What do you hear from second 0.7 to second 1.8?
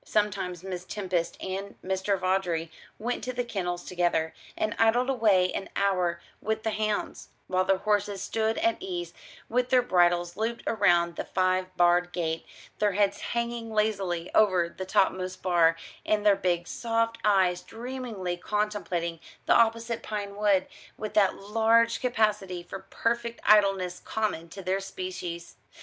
Tempest and